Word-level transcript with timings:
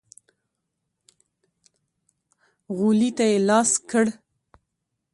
غولي 2.75 3.09
ته 3.17 3.25
يې 3.31 3.37
لاس 3.49 3.71
کړ. 3.89 4.05